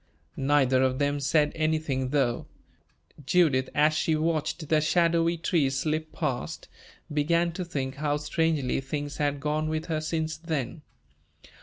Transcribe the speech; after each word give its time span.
Neither 0.35 0.81
of 0.81 0.97
them 0.97 1.19
said 1.19 1.51
anything, 1.53 2.09
though. 2.09 2.47
Judith, 3.23 3.69
as 3.75 3.93
she 3.93 4.15
watched 4.15 4.67
the 4.67 4.81
shadowy 4.81 5.37
trees 5.37 5.77
slip 5.77 6.11
past, 6.11 6.67
began 7.13 7.51
to 7.51 7.63
think 7.63 7.97
how 7.97 8.17
strangely 8.17 8.81
things 8.81 9.17
had 9.17 9.39
gone 9.39 9.69
with 9.69 9.85
her 9.85 10.01
since 10.01 10.37
then. 10.37 10.81